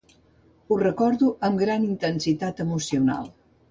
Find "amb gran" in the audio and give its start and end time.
1.51-1.87